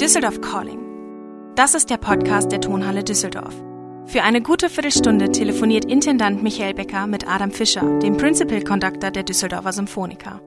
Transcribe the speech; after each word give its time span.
Düsseldorf 0.00 0.40
Calling. 0.40 0.78
Das 1.56 1.74
ist 1.74 1.90
der 1.90 1.96
Podcast 1.96 2.52
der 2.52 2.60
Tonhalle 2.60 3.02
Düsseldorf. 3.02 3.52
Für 4.06 4.22
eine 4.22 4.40
gute 4.40 4.70
Viertelstunde 4.70 5.32
telefoniert 5.32 5.86
Intendant 5.86 6.40
Michael 6.40 6.74
Becker 6.74 7.08
mit 7.08 7.28
Adam 7.28 7.50
Fischer, 7.50 7.98
dem 7.98 8.16
Principal 8.16 8.62
Conductor 8.62 9.10
der 9.10 9.24
Düsseldorfer 9.24 9.72
Symphoniker. 9.72 10.40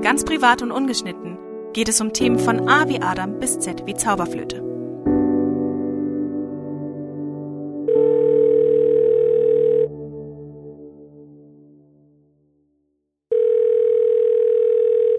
Ganz 0.00 0.24
privat 0.24 0.62
und 0.62 0.70
ungeschnitten 0.72 1.36
geht 1.74 1.90
es 1.90 2.00
um 2.00 2.14
Themen 2.14 2.38
von 2.38 2.66
A 2.66 2.88
wie 2.88 3.02
Adam 3.02 3.38
bis 3.38 3.58
Z 3.58 3.84
wie 3.84 3.94
Zauberflöte. 3.96 4.62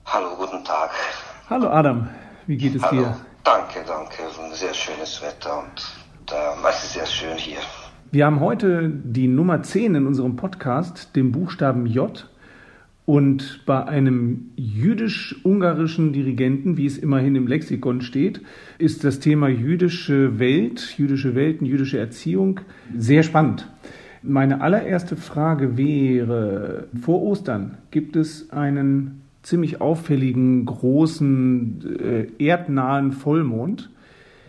Hallo, 0.04 0.36
guten 0.36 0.64
Tag. 0.66 0.89
Hallo 1.48 1.68
Adam, 1.68 2.09
wie 2.48 2.57
geht 2.57 2.73
es 2.73 2.82
Hallo. 2.82 3.04
dir? 3.04 3.16
Danke, 3.46 3.82
danke. 3.86 4.23
Sehr 4.54 4.74
schönes 4.74 5.21
Wetter 5.21 5.60
und 5.60 6.32
äh, 6.32 6.68
es 6.68 6.83
ist 6.83 6.93
sehr 6.93 7.06
schön 7.06 7.38
hier. 7.38 7.60
Wir 8.11 8.25
haben 8.25 8.39
heute 8.39 8.89
die 8.89 9.28
Nummer 9.28 9.61
10 9.61 9.93
in 9.93 10.07
unserem 10.07 10.36
Podcast, 10.36 11.15
dem 11.15 11.32
Buchstaben 11.32 11.86
J. 11.86 12.28
Und 13.05 13.64
bei 13.68 13.86
einem 13.86 14.50
jüdisch-ungarischen 14.55 16.11
Dirigenten, 16.11 16.78
wie 16.78 16.88
es 16.88 16.97
immerhin 16.97 17.36
im 17.36 17.46
Lexikon 17.46 18.02
steht, 18.02 18.42
ist 18.79 19.04
das 19.04 19.19
Thema 19.19 19.47
jüdische 19.47 20.39
Welt, 20.39 20.96
jüdische 20.97 21.36
Welten, 21.36 21.68
jüdische 21.68 22.00
Erziehung 22.00 22.61
sehr 22.97 23.21
spannend. 23.21 23.69
Meine 24.24 24.61
allererste 24.61 25.18
Frage 25.18 25.77
wäre, 25.77 26.88
vor 27.00 27.21
Ostern 27.21 27.77
gibt 27.91 28.16
es 28.16 28.50
einen 28.50 29.21
ziemlich 29.45 29.79
auffälligen, 29.79 30.65
großen, 30.65 32.30
äh, 32.39 32.44
erdnahen 32.44 33.11
Vollmond. 33.11 33.89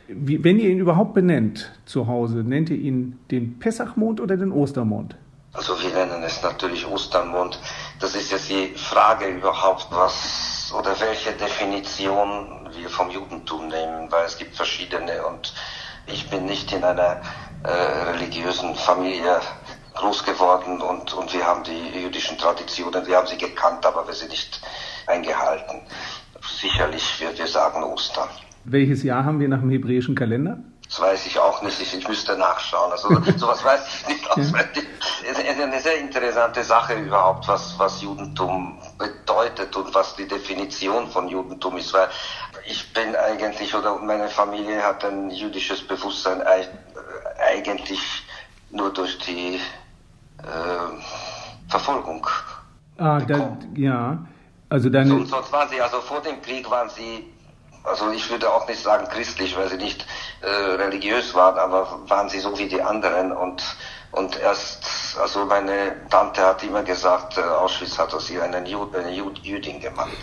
Wie, 0.08 0.42
wenn 0.42 0.58
ihr 0.58 0.70
ihn 0.70 0.78
überhaupt 0.78 1.14
benennt 1.14 1.72
zu 1.84 2.06
Hause, 2.06 2.38
nennt 2.38 2.70
ihr 2.70 2.78
ihn 2.78 3.18
den 3.30 3.58
Pessachmond 3.58 4.20
oder 4.20 4.36
den 4.36 4.52
Ostermond? 4.52 5.16
Also 5.52 5.80
wir 5.82 5.90
nennen 5.90 6.22
es 6.22 6.42
natürlich 6.42 6.86
Ostermond. 6.86 7.58
Das 8.00 8.14
ist 8.14 8.30
jetzt 8.30 8.48
die 8.50 8.72
Frage 8.76 9.26
überhaupt, 9.26 9.88
was 9.90 10.72
oder 10.78 10.98
welche 11.00 11.32
Definition 11.32 12.68
wir 12.76 12.88
vom 12.88 13.10
Judentum 13.10 13.68
nehmen, 13.68 14.10
weil 14.10 14.26
es 14.26 14.36
gibt 14.36 14.54
verschiedene 14.56 15.24
und 15.26 15.54
ich 16.06 16.28
bin 16.28 16.44
nicht 16.44 16.72
in 16.72 16.84
einer 16.84 17.20
äh, 17.62 17.68
religiösen 18.12 18.74
Familie 18.74 19.40
groß 19.94 20.24
geworden 20.24 20.80
und, 20.82 21.14
und 21.14 21.32
wir 21.32 21.46
haben 21.46 21.64
die 21.64 22.00
jüdischen 22.00 22.36
Traditionen, 22.38 23.06
wir 23.06 23.16
haben 23.16 23.26
sie 23.26 23.38
gekannt, 23.38 23.86
aber 23.86 24.06
wir 24.06 24.14
sind 24.14 24.30
nicht 24.30 24.60
eingehalten. 25.06 25.80
Sicherlich 26.60 27.20
wird 27.20 27.38
wir 27.38 27.46
sagen 27.46 27.82
Ostern. 27.82 28.28
Welches 28.64 29.02
Jahr 29.02 29.24
haben 29.24 29.40
wir 29.40 29.48
nach 29.48 29.60
dem 29.60 29.70
hebräischen 29.70 30.14
Kalender? 30.14 30.58
Das 30.88 31.00
weiß 31.00 31.26
ich 31.26 31.38
auch 31.38 31.62
nicht. 31.62 31.80
Ich, 31.80 31.96
ich 31.96 32.08
müsste 32.08 32.36
nachschauen. 32.36 32.92
Also 32.92 33.08
sowas 33.36 33.64
weiß 33.64 33.80
ich 33.86 34.08
nicht 34.08 34.30
auswendig. 34.30 34.86
Es 35.28 35.38
ist 35.38 35.60
eine 35.60 35.80
sehr 35.80 35.98
interessante 35.98 36.62
Sache 36.62 36.94
überhaupt, 36.94 37.48
was, 37.48 37.76
was 37.78 38.02
Judentum 38.02 38.78
bedeutet 38.98 39.74
und 39.76 39.92
was 39.94 40.14
die 40.14 40.28
Definition 40.28 41.08
von 41.08 41.28
Judentum 41.28 41.76
ist. 41.76 41.92
Weil 41.92 42.08
ich 42.66 42.92
bin 42.92 43.16
eigentlich 43.16 43.74
oder 43.74 43.98
meine 43.98 44.28
Familie 44.28 44.82
hat 44.82 45.04
ein 45.04 45.30
jüdisches 45.30 45.86
Bewusstsein 45.86 46.42
eigentlich 47.38 48.24
nur 48.70 48.92
durch 48.92 49.18
die 49.18 49.60
äh, 50.38 51.68
Verfolgung. 51.68 52.26
Ah, 52.98 53.20
da, 53.20 53.58
ja. 53.74 54.18
Also 54.68 54.90
deine. 54.90 55.10
So, 55.10 55.24
sonst 55.24 55.52
waren 55.52 55.68
sie, 55.68 55.80
also 55.80 56.00
vor 56.00 56.20
dem 56.22 56.40
Krieg 56.42 56.68
waren 56.70 56.88
sie 56.90 57.24
also 57.86 58.10
ich 58.10 58.28
würde 58.30 58.50
auch 58.50 58.66
nicht 58.68 58.82
sagen 58.82 59.06
christlich, 59.08 59.56
weil 59.56 59.68
sie 59.68 59.76
nicht 59.76 60.04
äh, 60.40 60.48
religiös 60.48 61.34
waren, 61.36 61.56
aber 61.56 62.00
waren 62.08 62.28
sie 62.28 62.40
so 62.40 62.58
wie 62.58 62.66
die 62.66 62.82
anderen 62.82 63.30
und 63.30 63.62
und 64.12 64.40
erst, 64.40 65.18
also 65.20 65.44
meine 65.44 65.92
Tante 66.10 66.40
hat 66.40 66.64
immer 66.64 66.82
gesagt, 66.82 67.36
äh, 67.36 67.42
Auschwitz 67.42 67.98
hat 67.98 68.14
aus 68.14 68.30
ihr 68.30 68.42
einen 68.42 68.64
Jud, 68.64 68.94
eine 68.96 69.12
Jud, 69.14 69.38
Jüdin 69.40 69.78
gemacht. 69.78 70.16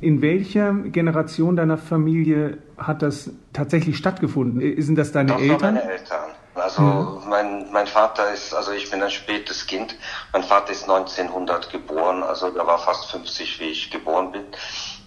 In 0.00 0.20
welcher 0.20 0.72
Generation 0.72 1.54
deiner 1.54 1.78
Familie 1.78 2.58
hat 2.76 3.02
das 3.02 3.30
tatsächlich 3.52 3.96
stattgefunden? 3.96 4.82
Sind 4.82 4.96
das 4.96 5.12
deine 5.12 5.34
das 5.34 5.40
Eltern? 5.40 5.74
meine 5.74 5.92
Eltern. 5.92 6.30
Also 6.54 6.82
mhm. 6.82 7.28
mein, 7.28 7.72
mein 7.72 7.86
Vater 7.86 8.32
ist, 8.32 8.54
also 8.54 8.72
ich 8.72 8.90
bin 8.90 9.02
ein 9.02 9.10
spätes 9.10 9.66
Kind. 9.66 9.94
Mein 10.32 10.42
Vater 10.42 10.72
ist 10.72 10.82
1900 10.88 11.70
geboren, 11.70 12.22
also 12.22 12.48
er 12.48 12.66
war 12.66 12.78
fast 12.78 13.10
50, 13.10 13.60
wie 13.60 13.70
ich 13.70 13.90
geboren 13.90 14.32
bin. 14.32 14.44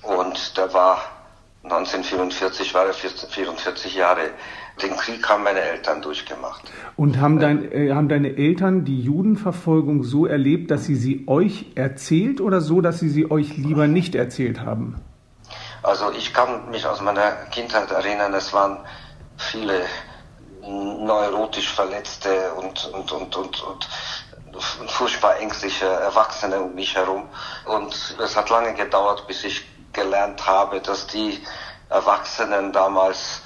Und 0.01 0.57
der 0.57 0.73
war 0.73 0.99
1944 1.63 2.73
war 2.73 2.85
er 2.85 2.93
44 2.93 3.95
Jahre. 3.95 4.31
Den 4.81 4.95
Krieg 4.97 5.27
haben 5.27 5.43
meine 5.43 5.61
Eltern 5.61 6.01
durchgemacht. 6.01 6.61
Und 6.95 7.19
haben, 7.19 7.39
dein, 7.39 7.71
äh, 7.71 7.91
haben 7.93 8.09
deine 8.09 8.37
Eltern 8.37 8.83
die 8.85 9.01
Judenverfolgung 9.01 10.03
so 10.03 10.25
erlebt, 10.25 10.69
dass 10.69 10.85
sie 10.85 10.95
sie 10.95 11.23
euch 11.27 11.67
erzählt 11.75 12.41
oder 12.41 12.59
so, 12.61 12.81
dass 12.81 12.99
sie 12.99 13.09
sie 13.09 13.31
euch 13.31 13.57
lieber 13.57 13.87
nicht 13.87 14.15
erzählt 14.15 14.61
haben? 14.61 15.01
Also 15.81 16.11
ich 16.11 16.33
kann 16.33 16.69
mich 16.71 16.85
aus 16.85 17.01
meiner 17.01 17.31
Kindheit 17.51 17.91
erinnern, 17.91 18.33
es 18.33 18.53
waren 18.53 18.79
viele 19.37 19.81
neurotisch 20.67 21.71
Verletzte 21.71 22.53
und, 22.53 22.85
und, 22.93 23.11
und, 23.11 23.35
und, 23.35 23.61
und 23.63 23.87
furchtbar 24.87 25.37
ängstliche 25.37 25.85
Erwachsene 25.85 26.59
um 26.59 26.73
mich 26.75 26.95
herum. 26.95 27.27
Und 27.65 28.15
es 28.19 28.35
hat 28.35 28.49
lange 28.49 28.73
gedauert, 28.73 29.27
bis 29.27 29.43
ich 29.43 29.65
gelernt 29.93 30.45
habe, 30.45 30.81
dass 30.81 31.07
die 31.07 31.41
Erwachsenen 31.89 32.71
damals 32.71 33.41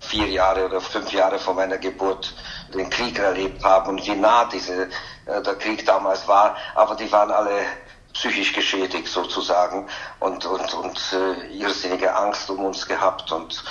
vier 0.00 0.28
Jahre 0.28 0.66
oder 0.66 0.80
fünf 0.80 1.12
Jahre 1.12 1.38
vor 1.38 1.54
meiner 1.54 1.78
Geburt 1.78 2.34
den 2.72 2.90
Krieg 2.90 3.18
erlebt 3.18 3.64
haben 3.64 3.90
und 3.90 4.06
wie 4.06 4.14
nah 4.14 4.44
diese, 4.44 4.84
äh, 5.26 5.42
der 5.42 5.54
Krieg 5.56 5.84
damals 5.86 6.26
war. 6.28 6.56
Aber 6.74 6.94
die 6.94 7.10
waren 7.10 7.30
alle 7.30 7.64
psychisch 8.12 8.52
geschädigt 8.52 9.08
sozusagen 9.08 9.88
und, 10.20 10.44
und, 10.46 10.74
und 10.74 11.00
äh, 11.12 11.46
irrsinnige 11.56 12.14
Angst 12.14 12.48
um 12.50 12.64
uns 12.64 12.86
gehabt 12.86 13.32
und 13.32 13.64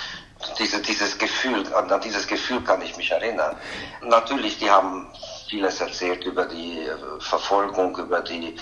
diese, 0.57 0.81
dieses 0.81 1.17
Gefühl, 1.17 1.63
an 1.73 2.01
dieses 2.01 2.27
Gefühl 2.27 2.61
kann 2.63 2.81
ich 2.81 2.95
mich 2.97 3.11
erinnern. 3.11 3.55
Natürlich, 4.01 4.57
die 4.59 4.69
haben 4.69 5.07
vieles 5.49 5.79
erzählt 5.81 6.23
über 6.25 6.45
die 6.45 6.79
äh, 6.79 6.95
Verfolgung, 7.19 7.97
über 7.97 8.21
die, 8.21 8.55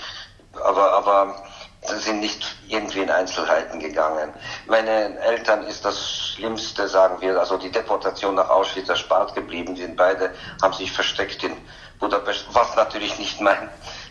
aber, 0.62 0.92
aber 0.92 1.42
Sie 1.84 1.98
sind 1.98 2.20
nicht 2.20 2.44
irgendwie 2.68 3.00
in 3.00 3.10
Einzelheiten 3.10 3.80
gegangen. 3.80 4.32
Meinen 4.66 5.16
Eltern 5.16 5.64
ist 5.64 5.84
das 5.84 6.16
Schlimmste, 6.16 6.86
sagen 6.86 7.20
wir, 7.20 7.40
also 7.40 7.58
die 7.58 7.72
Deportation 7.72 8.36
nach 8.36 8.48
Auschwitz 8.50 8.88
erspart 8.88 9.34
geblieben. 9.34 9.74
Die 9.74 9.86
beide 9.88 10.32
haben 10.62 10.72
sich 10.72 10.92
versteckt 10.92 11.42
in 11.42 11.56
Budapest, 11.98 12.46
was 12.52 12.76
natürlich 12.76 13.18
nicht 13.18 13.40
meint, 13.40 13.68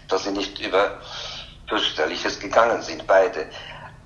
dass 0.10 0.26
sie 0.26 0.32
nicht 0.32 0.60
über 0.60 1.00
fürchterliches 1.70 2.42
gegangen 2.42 2.82
sind, 2.82 3.08
beide. 3.08 3.50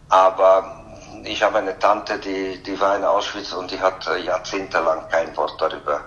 Aber 0.10 0.85
ich 1.24 1.42
habe 1.44 1.60
eine 1.60 1.78
Tante, 1.80 2.20
die, 2.20 2.62
die 2.64 2.80
war 2.80 2.98
in 2.98 3.04
Auschwitz 3.04 3.54
und 3.54 3.72
die 3.72 3.80
hat 3.80 4.08
jahrzehntelang 4.26 5.10
kein 5.10 5.36
Wort 5.38 5.56
darüber 5.60 6.02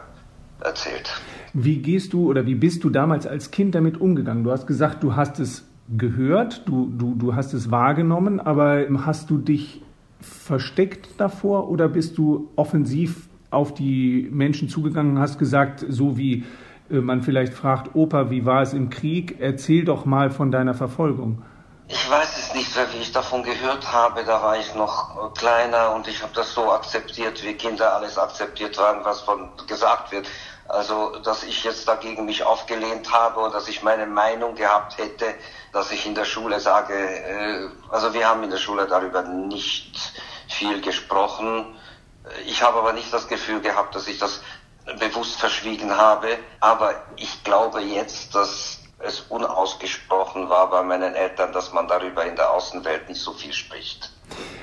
erzählt. 0.60 1.10
Wie 1.52 1.78
gehst 1.78 2.12
du 2.12 2.28
oder 2.28 2.46
wie 2.46 2.54
bist 2.54 2.84
du 2.84 2.91
damals 2.91 3.26
als 3.26 3.50
Kind 3.50 3.74
damit 3.74 4.00
umgegangen? 4.00 4.44
Du 4.44 4.50
hast 4.50 4.66
gesagt, 4.66 5.02
du 5.02 5.16
hast 5.16 5.38
es 5.38 5.64
gehört, 5.96 6.62
du, 6.66 6.91
du, 6.96 7.14
du 7.14 7.34
hast 7.34 7.54
es 7.54 7.70
wahrgenommen, 7.70 8.41
aber 8.41 8.86
hast 9.04 9.30
du 9.30 9.38
dich 9.38 9.82
versteckt 10.20 11.08
davor 11.19 11.70
oder 11.70 11.88
bist 11.88 12.19
du 12.19 12.50
offensiv 12.56 13.28
auf 13.50 13.72
die 13.72 14.28
Menschen 14.30 14.69
zugegangen 14.69 15.12
und 15.12 15.19
hast 15.20 15.38
gesagt, 15.38 15.84
so 15.88 16.19
wie 16.19 16.44
äh, 16.90 16.98
man 17.00 17.22
vielleicht 17.22 17.54
fragt, 17.54 17.94
Opa, 17.94 18.30
wie 18.30 18.44
war 18.44 18.62
es 18.62 18.75
im 18.75 18.90
Krieg? 18.90 19.36
Erzähl 19.38 19.84
doch 19.84 20.04
mal 20.04 20.30
von 20.30 20.50
deiner 20.50 20.75
Verfolgung. 20.75 21.42
Ich 21.91 22.10
weiß 22.10 22.37
es 22.37 22.54
nicht, 22.54 22.76
weil 22.76 22.93
wie 22.93 22.99
ich 22.99 23.12
davon 23.12 23.43
gehört 23.43 23.91
habe, 23.93 24.22
da 24.22 24.43
war 24.43 24.59
ich 24.59 24.75
noch 24.75 25.32
kleiner 25.32 25.93
und 25.93 26.06
ich 26.06 26.22
habe 26.22 26.34
das 26.34 26.53
so 26.53 26.71
akzeptiert, 26.71 27.43
wie 27.43 27.54
Kinder 27.54 27.94
alles 27.94 28.19
akzeptiert 28.19 28.76
haben, 28.79 29.06
was 29.06 29.23
von 29.23 29.50
gesagt 29.67 30.12
wird. 30.12 30.29
Also, 30.69 31.19
dass 31.20 31.44
ich 31.44 31.64
jetzt 31.64 31.88
dagegen 31.88 32.26
mich 32.26 32.43
aufgelehnt 32.43 33.11
habe 33.11 33.40
und 33.40 33.55
dass 33.55 33.69
ich 33.69 33.82
meine 33.82 34.06
Meinung 34.06 34.55
gehabt 34.55 34.99
hätte, 34.99 35.35
dass 35.73 35.90
ich 35.90 36.05
in 36.05 36.14
der 36.14 36.26
Schule 36.26 36.61
sage, 36.61 36.93
äh, 36.93 37.69
also 37.91 38.12
wir 38.12 38.29
haben 38.29 38.43
in 38.43 38.50
der 38.50 38.58
Schule 38.58 38.87
darüber 38.87 39.23
nicht 39.23 40.12
viel 40.46 40.82
gesprochen. 40.82 41.75
Ich 42.44 42.62
habe 42.62 42.81
aber 42.81 42.93
nicht 42.93 43.11
das 43.14 43.29
Gefühl 43.29 43.62
gehabt, 43.62 43.94
dass 43.94 44.08
ich 44.08 44.19
das 44.19 44.43
bewusst 44.99 45.41
verschwiegen 45.41 45.96
habe. 45.96 46.38
Aber 46.61 47.02
ich 47.17 47.44
glaube 47.44 47.81
jetzt, 47.81 48.34
dass 48.34 48.77
es 48.98 49.20
unausgesprochen 49.20 50.48
war 50.48 50.70
bei 50.70 50.82
meinen 50.82 51.14
Eltern, 51.14 51.52
dass 51.52 51.72
man 51.72 51.86
darüber 51.86 52.26
in 52.26 52.36
der 52.36 52.52
Außenwelt 52.52 53.08
nicht 53.08 53.20
so 53.20 53.32
viel 53.32 53.52
spricht. 53.52 54.12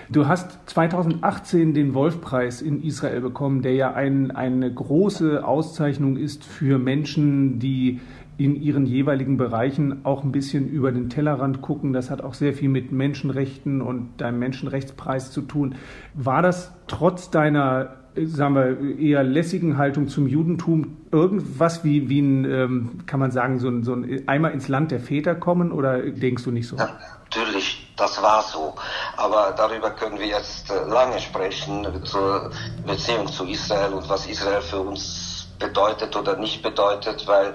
Du 0.09 0.27
hast 0.27 0.59
2018 0.67 1.73
den 1.73 1.93
Wolfpreis 1.93 2.61
in 2.61 2.83
Israel 2.83 3.21
bekommen, 3.21 3.61
der 3.61 3.73
ja 3.73 3.93
ein, 3.93 4.31
eine 4.31 4.71
große 4.71 5.45
Auszeichnung 5.45 6.17
ist 6.17 6.43
für 6.43 6.77
Menschen, 6.77 7.59
die 7.59 8.01
in 8.37 8.55
ihren 8.55 8.85
jeweiligen 8.85 9.37
Bereichen 9.37 10.05
auch 10.05 10.23
ein 10.23 10.31
bisschen 10.31 10.67
über 10.67 10.91
den 10.91 11.09
Tellerrand 11.09 11.61
gucken. 11.61 11.93
Das 11.93 12.11
hat 12.11 12.21
auch 12.21 12.33
sehr 12.33 12.53
viel 12.53 12.69
mit 12.69 12.91
Menschenrechten 12.91 13.81
und 13.81 14.17
deinem 14.17 14.39
Menschenrechtspreis 14.39 15.31
zu 15.31 15.41
tun. 15.41 15.75
War 16.13 16.41
das 16.41 16.73
trotz 16.87 17.31
deiner 17.31 18.04
sagen 18.23 18.55
wir, 18.55 18.99
eher 18.99 19.23
lässigen 19.23 19.77
Haltung 19.77 20.07
zum 20.07 20.27
Judentum 20.27 20.97
irgendwas 21.11 21.83
wie, 21.83 22.09
wie 22.09 22.19
ein, 22.19 22.45
ähm, 22.45 23.05
kann 23.05 23.19
man 23.19 23.31
sagen, 23.31 23.59
so 23.59 23.67
ein, 23.67 23.83
so 23.83 23.93
ein 23.93 24.27
einmal 24.27 24.51
ins 24.51 24.67
Land 24.67 24.91
der 24.91 24.99
Väter 24.99 25.35
kommen 25.35 25.71
oder 25.71 25.99
denkst 26.01 26.43
du 26.43 26.51
nicht 26.51 26.67
so? 26.67 26.77
Ja, 26.77 26.97
natürlich, 27.23 27.93
das 27.97 28.21
war 28.21 28.41
so. 28.43 28.75
Aber 29.17 29.53
darüber 29.57 29.91
können 29.91 30.19
wir 30.19 30.27
jetzt 30.27 30.71
äh, 30.71 30.89
lange 30.89 31.19
sprechen, 31.19 31.85
zur 32.03 32.51
Beziehung 32.85 33.27
zu 33.27 33.45
Israel 33.45 33.93
und 33.93 34.07
was 34.09 34.27
Israel 34.27 34.61
für 34.61 34.79
uns 34.79 35.47
bedeutet 35.59 36.15
oder 36.15 36.35
nicht 36.37 36.61
bedeutet, 36.61 37.25
weil 37.27 37.53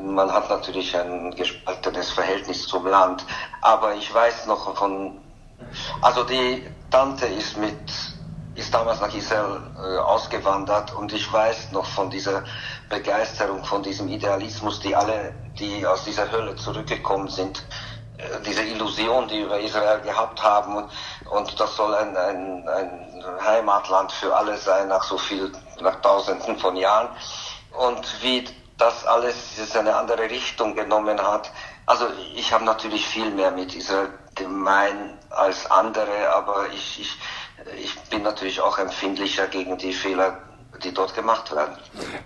man 0.00 0.30
hat 0.30 0.48
natürlich 0.48 0.96
ein 0.96 1.34
gespaltenes 1.34 2.10
Verhältnis 2.10 2.66
zum 2.66 2.86
Land. 2.86 3.24
Aber 3.60 3.94
ich 3.94 4.12
weiß 4.12 4.46
noch 4.46 4.74
von, 4.76 5.18
also 6.00 6.24
die 6.24 6.66
Tante 6.90 7.26
ist 7.26 7.58
mit 7.58 7.76
ist 8.54 8.72
damals 8.74 9.00
nach 9.00 9.14
Israel 9.14 9.60
äh, 9.76 9.98
ausgewandert 9.98 10.92
und 10.92 11.12
ich 11.12 11.32
weiß 11.32 11.72
noch 11.72 11.86
von 11.86 12.10
dieser 12.10 12.44
Begeisterung, 12.88 13.64
von 13.64 13.82
diesem 13.82 14.08
Idealismus, 14.08 14.80
die 14.80 14.94
alle, 14.94 15.32
die 15.58 15.86
aus 15.86 16.04
dieser 16.04 16.30
Hölle 16.30 16.54
zurückgekommen 16.56 17.28
sind, 17.28 17.64
äh, 18.18 18.40
diese 18.44 18.62
Illusion, 18.62 19.28
die 19.28 19.40
über 19.40 19.58
Israel 19.58 20.00
gehabt 20.00 20.42
haben 20.42 20.76
und, 20.76 20.90
und 21.30 21.60
das 21.60 21.76
soll 21.76 21.94
ein, 21.94 22.16
ein, 22.16 22.68
ein 22.68 23.24
Heimatland 23.44 24.12
für 24.12 24.36
alle 24.36 24.56
sein 24.58 24.88
nach 24.88 25.02
so 25.02 25.16
viel, 25.16 25.50
nach 25.80 26.00
Tausenden 26.02 26.58
von 26.58 26.76
Jahren 26.76 27.08
und 27.78 28.22
wie 28.22 28.44
das 28.76 29.06
alles 29.06 29.56
jetzt 29.56 29.76
eine 29.76 29.96
andere 29.96 30.28
Richtung 30.28 30.74
genommen 30.74 31.20
hat. 31.20 31.50
Also 31.86 32.06
ich 32.34 32.52
habe 32.52 32.64
natürlich 32.64 33.06
viel 33.06 33.30
mehr 33.30 33.50
mit 33.50 33.74
Israel 33.74 34.10
gemein 34.34 35.18
als 35.30 35.70
andere, 35.70 36.30
aber 36.34 36.68
ich, 36.70 37.00
ich 37.00 37.18
ich 37.78 37.98
bin 38.10 38.22
natürlich 38.22 38.60
auch 38.60 38.78
empfindlicher 38.78 39.46
gegen 39.46 39.78
die 39.78 39.92
Fehler, 39.92 40.40
die 40.84 40.92
dort 40.92 41.14
gemacht 41.14 41.54
werden. 41.54 41.76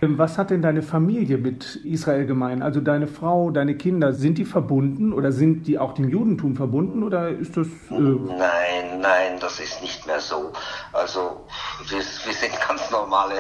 Ähm, 0.02 0.18
was 0.18 0.38
hat 0.38 0.50
denn 0.50 0.62
deine 0.62 0.82
Familie 0.82 1.38
mit 1.38 1.76
Israel 1.84 2.26
gemein? 2.26 2.62
Also 2.62 2.80
deine 2.80 3.06
Frau, 3.06 3.50
deine 3.50 3.76
Kinder, 3.76 4.12
sind 4.12 4.38
die 4.38 4.44
verbunden 4.44 5.12
oder 5.12 5.32
sind 5.32 5.66
die 5.66 5.78
auch 5.78 5.94
dem 5.94 6.08
Judentum 6.08 6.56
verbunden 6.56 7.02
oder 7.02 7.28
ist 7.28 7.56
das? 7.56 7.66
Äh 7.90 7.94
nein, 7.94 9.00
nein, 9.00 9.38
das 9.40 9.60
ist 9.60 9.82
nicht 9.82 10.06
mehr 10.06 10.20
so. 10.20 10.52
Also 10.92 11.44
wir, 11.88 11.98
wir 11.98 12.34
sind 12.34 12.52
ganz 12.66 12.90
normale 12.90 13.34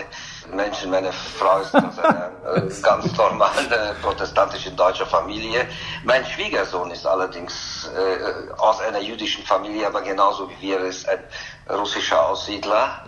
Menschen. 0.54 0.90
Meine 0.90 1.12
Frau 1.12 1.60
ist 1.60 1.74
aus 1.74 1.98
einer 1.98 2.32
ganz 2.82 3.16
normalen 3.16 3.66
äh, 3.70 3.94
protestantischen 4.02 4.76
deutschen 4.76 5.06
Familie. 5.06 5.66
Mein 6.04 6.24
Schwiegersohn 6.24 6.90
ist 6.90 7.06
allerdings 7.06 7.90
äh, 7.94 8.52
aus 8.58 8.80
einer 8.80 9.00
jüdischen 9.00 9.44
Familie, 9.44 9.86
aber 9.86 10.02
genauso 10.02 10.48
wie 10.50 10.68
wir 10.68 10.80
ist 10.80 11.08
ein 11.08 11.20
russischer 11.70 12.28
Aussiedler. 12.28 13.04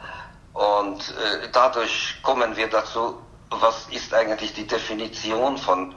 Und 0.58 1.10
äh, 1.10 1.48
dadurch 1.52 2.16
kommen 2.22 2.56
wir 2.56 2.66
dazu, 2.68 3.16
was 3.48 3.86
ist 3.92 4.12
eigentlich 4.12 4.52
die 4.54 4.66
Definition 4.66 5.56
von, 5.56 5.94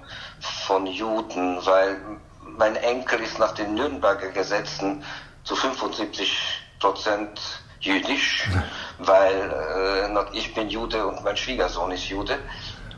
von 0.68 0.86
Juden, 0.86 1.58
weil 1.66 1.98
mein 2.44 2.76
Enkel 2.76 3.22
ist 3.22 3.40
nach 3.40 3.54
den 3.54 3.74
Nürnberger 3.74 4.30
Gesetzen 4.30 5.04
zu 5.46 5.56
75 5.56 6.38
Prozent 6.80 7.42
jüdisch, 7.80 8.48
weil 9.00 9.34
äh, 9.34 10.38
ich 10.38 10.54
bin 10.54 10.70
Jude 10.70 11.08
und 11.08 11.24
mein 11.24 11.36
Schwiegersohn 11.36 11.90
ist 11.90 12.06
Jude. 12.06 12.38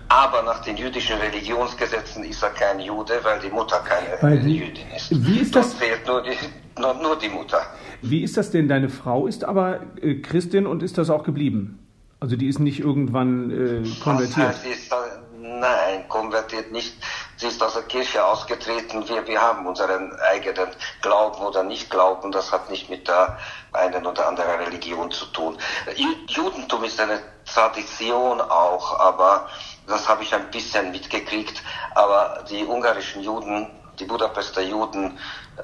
Aber 0.09 0.41
nach 0.41 0.61
den 0.63 0.75
jüdischen 0.75 1.17
Religionsgesetzen 1.17 2.25
ist 2.25 2.43
er 2.43 2.49
kein 2.49 2.81
Jude, 2.81 3.23
weil 3.23 3.39
die 3.39 3.49
Mutter 3.49 3.79
keine 3.79 4.21
weil, 4.21 4.45
Jüdin 4.45 4.91
ist. 4.91 5.11
Wie 5.11 5.39
ist 5.39 5.55
das? 5.55 5.69
Dort 5.69 5.79
fehlt 5.79 6.07
nur 6.07 6.23
die, 6.23 6.37
nur, 6.77 6.93
nur 6.95 7.15
die 7.17 7.29
Mutter. 7.29 7.65
Wie 8.03 8.21
ist 8.21 8.35
das 8.35 8.51
denn? 8.51 8.67
Deine 8.67 8.89
Frau 8.89 9.27
ist 9.27 9.45
aber 9.45 9.79
äh, 10.01 10.15
Christin 10.15 10.67
und 10.67 10.83
ist 10.83 10.97
das 10.97 11.09
auch 11.09 11.23
geblieben? 11.23 11.79
Also 12.19 12.35
die 12.35 12.47
ist 12.47 12.59
nicht 12.59 12.79
irgendwann 12.79 13.49
äh, 13.51 13.89
konvertiert? 14.01 14.55
Ist 14.65 14.91
da, 14.91 15.03
nein, 15.39 16.07
konvertiert 16.09 16.71
nicht. 16.71 16.95
Sie 17.37 17.47
ist 17.47 17.63
aus 17.63 17.73
der 17.75 17.83
Kirche 17.83 18.23
ausgetreten. 18.25 19.07
Wir, 19.07 19.25
wir 19.25 19.41
haben 19.41 19.65
unseren 19.65 20.11
eigenen 20.31 20.67
Glauben 21.01 21.43
oder 21.43 21.63
Nicht-Glauben. 21.63 22.33
Das 22.33 22.51
hat 22.51 22.69
nicht 22.69 22.89
mit 22.89 23.07
der 23.07 23.37
einen 23.71 24.05
oder 24.05 24.27
anderen 24.27 24.59
Religion 24.59 25.09
zu 25.09 25.25
tun. 25.27 25.57
Judentum 26.27 26.83
ist 26.83 26.99
eine 26.99 27.19
Tradition 27.45 28.41
auch, 28.41 28.99
aber 28.99 29.47
das 29.87 30.07
habe 30.09 30.23
ich 30.23 30.33
ein 30.33 30.51
bisschen 30.51 30.91
mitgekriegt. 30.91 31.63
Aber 31.95 32.43
die 32.49 32.65
ungarischen 32.65 33.23
Juden 33.23 33.67
die 33.99 34.05
Budapester 34.05 34.61
Juden 34.61 35.17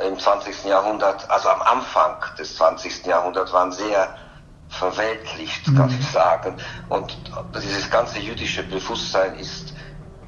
im 0.06 0.20
20. 0.20 0.66
Jahrhundert, 0.66 1.30
also 1.30 1.50
am 1.50 1.62
Anfang 1.62 2.18
des 2.38 2.56
20. 2.56 3.06
Jahrhunderts, 3.06 3.54
waren 3.54 3.72
sehr 3.72 4.16
verweltlicht, 4.70 5.66
kann 5.66 5.90
mhm. 5.90 5.98
ich 6.00 6.08
sagen. 6.08 6.58
Und 6.90 7.18
dieses 7.56 7.90
ganze 7.90 8.20
jüdische 8.20 8.64
Bewusstsein 8.64 9.36
ist 9.36 9.74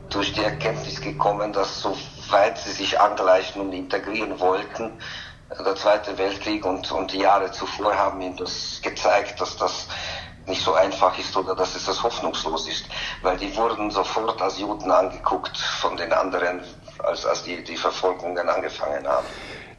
durch 0.09 0.33
die 0.33 0.43
Erkenntnis 0.43 0.99
gekommen, 0.99 1.53
dass 1.53 1.81
soweit 1.81 2.57
sie 2.57 2.71
sich 2.71 2.99
angleichen 2.99 3.61
und 3.61 3.71
integrieren 3.71 4.39
wollten, 4.39 4.91
der 5.59 5.75
Zweite 5.75 6.17
Weltkrieg 6.17 6.65
und, 6.65 6.91
und 6.91 7.11
die 7.11 7.19
Jahre 7.19 7.51
zuvor 7.51 7.95
haben 7.95 8.21
ihnen 8.21 8.37
das 8.37 8.79
gezeigt, 8.81 9.39
dass 9.41 9.57
das 9.57 9.87
nicht 10.47 10.63
so 10.63 10.73
einfach 10.73 11.17
ist 11.17 11.35
oder 11.35 11.55
dass 11.55 11.75
es 11.75 11.85
das 11.85 12.01
hoffnungslos 12.01 12.67
ist, 12.67 12.85
weil 13.21 13.37
die 13.37 13.55
wurden 13.55 13.91
sofort 13.91 14.41
als 14.41 14.59
Juden 14.59 14.89
angeguckt 14.91 15.57
von 15.57 15.97
den 15.97 16.11
anderen 16.13 16.61
als, 16.99 17.25
als 17.25 17.43
die, 17.43 17.63
die 17.63 17.75
Verfolgungen 17.75 18.47
angefangen 18.47 19.05
haben. 19.07 19.25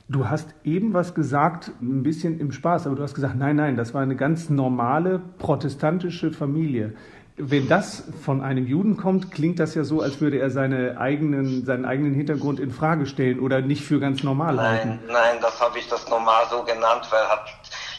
Du 0.09 0.29
hast 0.29 0.49
eben 0.65 0.93
was 0.93 1.15
gesagt, 1.15 1.71
ein 1.81 2.03
bisschen 2.03 2.39
im 2.39 2.53
Spaß, 2.53 2.87
aber 2.87 2.97
du 2.97 3.03
hast 3.03 3.15
gesagt, 3.15 3.37
nein, 3.37 3.57
nein, 3.57 3.77
das 3.77 3.95
war 3.95 4.03
eine 4.03 4.17
ganz 4.17 4.51
normale 4.51 5.21
protestantische 5.39 6.33
Familie. 6.33 6.95
Wenn 7.37 7.67
das 7.67 8.05
von 8.23 8.43
einem 8.43 8.67
Juden 8.67 8.99
kommt, 8.99 9.31
klingt 9.31 9.59
das 9.59 9.75
ja 9.75 9.85
so, 9.85 10.03
als 10.03 10.21
würde 10.21 10.39
er 10.39 10.51
seine 10.51 10.99
eigenen, 11.01 11.65
seinen 11.65 11.87
eigenen 11.87 12.13
Hintergrund 12.13 12.61
in 12.61 12.71
Frage 12.71 13.07
stellen 13.07 13.41
oder 13.41 13.63
nicht 13.63 13.85
für 13.85 14.01
ganz 14.01 14.23
normal 14.23 14.55
nein, 14.57 14.67
halten. 14.67 14.99
Nein, 15.07 15.39
das 15.41 15.59
habe 15.59 15.79
ich 15.79 15.89
das 15.89 16.07
normal 16.11 16.45
so 16.51 16.63
genannt, 16.63 17.09
weil 17.11 17.27
hat 17.29 17.47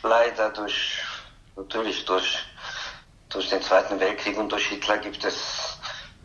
leider 0.03 0.49
durch, 0.49 0.99
natürlich 1.55 2.05
durch, 2.05 2.45
durch 3.29 3.49
den 3.49 3.61
Zweiten 3.61 3.99
Weltkrieg 3.99 4.37
und 4.37 4.51
durch 4.51 4.67
Hitler 4.67 4.99
gibt 4.99 5.25
es 5.25 5.72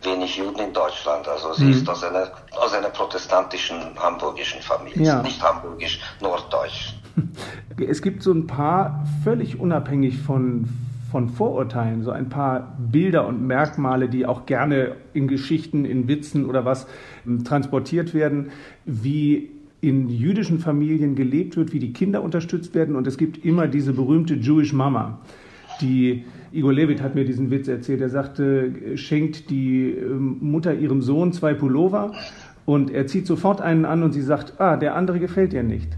wenig 0.02 0.36
Juden 0.36 0.58
in 0.60 0.72
Deutschland. 0.72 1.26
Also 1.28 1.52
sie 1.54 1.64
mhm. 1.64 1.72
ist 1.72 1.88
aus 1.88 2.04
einer, 2.04 2.30
aus 2.56 2.72
einer 2.72 2.88
protestantischen 2.88 3.76
hamburgischen 3.96 4.62
Familie. 4.62 5.02
Ja. 5.02 5.22
Nicht 5.22 5.42
hamburgisch, 5.42 6.00
norddeutsch. 6.20 6.94
Es 7.80 8.02
gibt 8.02 8.24
so 8.24 8.32
ein 8.32 8.48
paar 8.48 9.04
völlig 9.22 9.60
unabhängig 9.60 10.18
von, 10.18 10.68
von 11.12 11.28
Vorurteilen, 11.28 12.02
so 12.02 12.10
ein 12.10 12.28
paar 12.28 12.76
Bilder 12.76 13.24
und 13.26 13.46
Merkmale, 13.46 14.08
die 14.08 14.26
auch 14.26 14.46
gerne 14.46 14.96
in 15.14 15.28
Geschichten, 15.28 15.84
in 15.84 16.08
Witzen 16.08 16.46
oder 16.46 16.64
was 16.64 16.88
ähm, 17.25 17.44
transportiert 17.44 18.14
werden, 18.14 18.50
wie 18.84 19.50
in 19.80 20.08
jüdischen 20.08 20.58
Familien 20.58 21.14
gelebt 21.14 21.56
wird, 21.56 21.73
wie 21.73 21.78
die 21.78 21.92
Kinder 21.92 22.23
unterstützt 22.23 22.75
werden. 22.75 22.96
Und 22.96 23.06
es 23.06 23.16
gibt 23.16 23.44
immer 23.44 23.68
diese 23.68 23.92
berühmte 23.92 24.34
Jewish 24.34 24.73
Mama, 24.73 25.20
die 25.80 26.25
Igor 26.52 26.73
Levit 26.73 27.02
hat 27.02 27.14
mir 27.14 27.25
diesen 27.25 27.50
Witz 27.50 27.68
erzählt. 27.68 28.00
Er 28.00 28.08
sagte, 28.08 28.97
schenkt 28.97 29.50
die 29.50 29.90
ähm, 29.90 30.38
Mutter 30.40 30.75
ihrem 30.75 31.02
Sohn 31.02 31.32
zwei 31.32 31.54
Pullover 31.54 32.12
und 32.64 32.90
er 32.90 33.06
zieht 33.06 33.26
sofort 33.26 33.61
einen 33.61 33.85
an 33.85 34.02
und 34.02 34.12
sie 34.12 34.23
sagt, 34.23 34.61
ah, 34.61 34.76
der 34.76 34.94
andere 34.94 35.20
gefällt 35.20 35.52
ihr 35.52 35.62
nicht. 35.62 35.88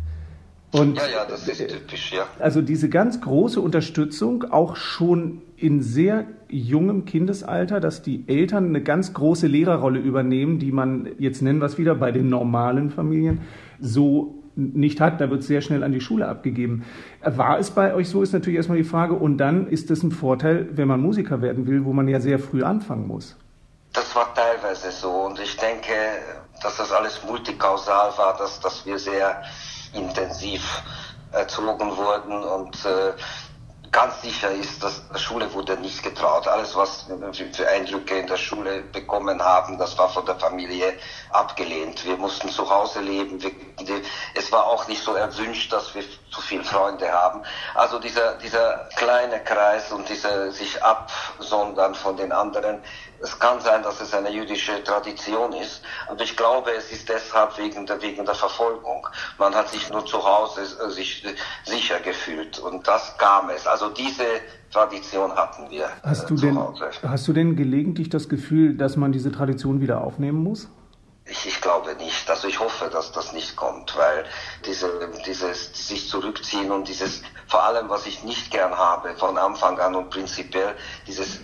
Und 0.72 0.98
ja, 0.98 1.02
ja, 1.02 1.24
das 1.28 1.48
ist 1.48 1.68
typisch, 1.68 2.12
ja. 2.12 2.26
Also 2.38 2.62
diese 2.62 2.88
ganz 2.88 3.20
große 3.20 3.60
Unterstützung, 3.60 4.44
auch 4.44 4.76
schon 4.76 5.42
in 5.56 5.82
sehr 5.82 6.26
jungem 6.48 7.04
Kindesalter, 7.04 7.80
dass 7.80 8.02
die 8.02 8.24
Eltern 8.28 8.66
eine 8.66 8.82
ganz 8.82 9.12
große 9.12 9.48
Lehrerrolle 9.48 9.98
übernehmen, 9.98 10.58
die 10.58 10.70
man, 10.70 11.08
jetzt 11.18 11.42
nennen 11.42 11.58
wir 11.58 11.66
es 11.66 11.76
wieder, 11.76 11.96
bei 11.96 12.12
den 12.12 12.28
normalen 12.28 12.90
Familien 12.90 13.40
so 13.80 14.39
nicht 14.56 15.00
hat, 15.00 15.20
da 15.20 15.30
wird 15.30 15.42
sehr 15.42 15.60
schnell 15.60 15.82
an 15.82 15.92
die 15.92 16.00
Schule 16.00 16.28
abgegeben. 16.28 16.84
War 17.22 17.58
es 17.58 17.70
bei 17.70 17.94
euch 17.94 18.08
so, 18.08 18.22
ist 18.22 18.32
natürlich 18.32 18.56
erstmal 18.56 18.78
die 18.78 18.84
Frage. 18.84 19.14
Und 19.14 19.38
dann 19.38 19.68
ist 19.68 19.90
es 19.90 20.02
ein 20.02 20.10
Vorteil, 20.10 20.68
wenn 20.72 20.88
man 20.88 21.00
Musiker 21.00 21.42
werden 21.42 21.66
will, 21.66 21.84
wo 21.84 21.92
man 21.92 22.08
ja 22.08 22.20
sehr 22.20 22.38
früh 22.38 22.62
anfangen 22.62 23.06
muss. 23.06 23.36
Das 23.92 24.14
war 24.14 24.32
teilweise 24.34 24.90
so. 24.90 25.10
Und 25.10 25.40
ich 25.40 25.56
denke, 25.56 25.92
dass 26.62 26.76
das 26.76 26.92
alles 26.92 27.22
multikausal 27.24 28.12
war, 28.16 28.36
dass, 28.36 28.60
dass 28.60 28.84
wir 28.86 28.98
sehr 28.98 29.42
intensiv 29.94 30.82
erzogen 31.32 31.96
wurden 31.96 32.42
und 32.42 32.84
äh, 32.84 33.12
ganz 33.92 34.22
sicher 34.22 34.50
ist, 34.52 34.82
dass 34.82 35.08
der 35.08 35.18
Schule 35.18 35.52
wurde 35.52 35.76
nicht 35.76 36.02
getraut. 36.02 36.46
Alles, 36.46 36.76
was 36.76 37.06
wir 37.08 37.32
für 37.52 37.68
Eindrücke 37.68 38.18
in 38.18 38.26
der 38.26 38.36
Schule 38.36 38.82
bekommen 38.82 39.42
haben, 39.42 39.78
das 39.78 39.98
war 39.98 40.08
von 40.08 40.24
der 40.26 40.36
Familie 40.36 40.94
abgelehnt. 41.30 42.04
Wir 42.04 42.16
mussten 42.16 42.50
zu 42.50 42.70
Hause 42.70 43.00
leben. 43.00 43.38
Es 44.34 44.52
war 44.52 44.66
auch 44.66 44.86
nicht 44.86 45.02
so 45.02 45.14
erwünscht, 45.14 45.72
dass 45.72 45.94
wir 45.94 46.04
zu 46.30 46.40
viele 46.40 46.64
Freunde 46.64 47.10
haben. 47.10 47.42
Also 47.74 47.98
dieser, 47.98 48.34
dieser 48.34 48.88
kleine 48.96 49.42
Kreis 49.42 49.90
und 49.90 50.08
dieser 50.08 50.52
sich 50.52 50.82
absondern 50.82 51.94
von 51.94 52.16
den 52.16 52.30
anderen, 52.30 52.82
es 53.22 53.38
kann 53.38 53.60
sein, 53.60 53.82
dass 53.82 54.00
es 54.00 54.14
eine 54.14 54.30
jüdische 54.30 54.82
Tradition 54.82 55.52
ist, 55.52 55.82
aber 56.08 56.22
ich 56.22 56.36
glaube, 56.36 56.70
es 56.72 56.90
ist 56.90 57.08
deshalb 57.08 57.56
wegen 57.58 57.86
der, 57.86 58.00
wegen 58.00 58.24
der 58.24 58.34
Verfolgung. 58.34 59.06
Man 59.38 59.54
hat 59.54 59.68
sich 59.68 59.90
nur 59.90 60.04
zu 60.06 60.24
Hause 60.24 60.62
äh, 60.62 60.90
sich 60.90 61.24
sicher 61.64 62.00
gefühlt 62.00 62.58
und 62.58 62.86
das 62.86 63.16
kam 63.18 63.50
es. 63.50 63.66
Also 63.66 63.90
diese 63.90 64.24
Tradition 64.72 65.34
hatten 65.34 65.70
wir 65.70 65.90
hast 66.02 66.24
äh, 66.24 66.26
du 66.28 66.34
denn, 66.36 66.58
Hause. 66.58 66.90
Hast 67.02 67.28
du 67.28 67.32
denn 67.32 67.56
gelegentlich 67.56 68.08
das 68.08 68.28
Gefühl, 68.28 68.76
dass 68.76 68.96
man 68.96 69.12
diese 69.12 69.30
Tradition 69.32 69.80
wieder 69.80 70.02
aufnehmen 70.02 70.42
muss? 70.42 70.68
Ich, 71.26 71.46
ich, 71.46 71.60
glaube 71.60 71.94
nicht. 71.96 72.28
Also 72.28 72.48
ich 72.48 72.58
hoffe, 72.58 72.88
dass 72.90 73.12
das 73.12 73.32
nicht 73.32 73.54
kommt, 73.54 73.96
weil 73.96 74.24
diese, 74.66 75.10
dieses 75.26 75.88
sich 75.88 76.08
zurückziehen 76.08 76.72
und 76.72 76.88
dieses, 76.88 77.22
vor 77.46 77.62
allem 77.62 77.88
was 77.88 78.06
ich 78.06 78.24
nicht 78.24 78.50
gern 78.50 78.76
habe 78.76 79.14
von 79.16 79.38
Anfang 79.38 79.78
an 79.78 79.94
und 79.94 80.10
prinzipiell, 80.10 80.74
dieses 81.06 81.38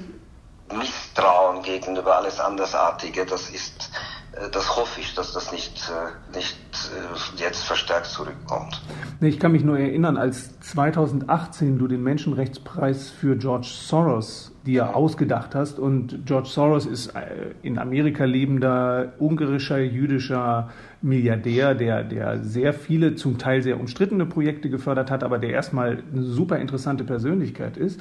Misstrauen 0.74 1.62
gegenüber 1.62 2.16
alles 2.16 2.40
Andersartige, 2.40 3.24
das 3.24 3.50
ist, 3.50 3.90
äh, 4.32 4.50
das 4.50 4.76
hoffe 4.76 5.00
ich, 5.00 5.14
dass 5.14 5.32
das 5.32 5.52
nicht, 5.52 5.90
äh, 5.90 6.36
nicht 6.36 6.56
äh, 6.74 7.42
jetzt 7.42 7.64
verstärkt 7.64 8.06
zurückkommt. 8.06 8.82
Ich 9.20 9.38
kann 9.38 9.52
mich 9.52 9.64
nur 9.64 9.78
erinnern, 9.78 10.16
als 10.16 10.58
2018 10.60 11.78
du 11.78 11.86
den 11.86 12.02
Menschenrechtspreis 12.02 13.10
für 13.10 13.36
George 13.36 13.68
Soros 13.70 14.52
dir 14.64 14.96
ausgedacht 14.96 15.54
hast 15.54 15.78
und 15.78 16.26
George 16.26 16.48
Soros 16.48 16.86
ist 16.86 17.12
in 17.62 17.78
Amerika 17.78 18.24
lebender 18.24 19.12
ungarischer 19.18 19.78
jüdischer 19.78 20.70
Milliardär, 21.02 21.76
der, 21.76 22.02
der 22.02 22.42
sehr 22.42 22.74
viele, 22.74 23.14
zum 23.14 23.38
Teil 23.38 23.62
sehr 23.62 23.78
umstrittene 23.78 24.26
Projekte 24.26 24.68
gefördert 24.68 25.10
hat, 25.10 25.22
aber 25.22 25.38
der 25.38 25.50
erstmal 25.50 26.02
eine 26.12 26.22
super 26.22 26.58
interessante 26.58 27.04
Persönlichkeit 27.04 27.76
ist. 27.76 28.00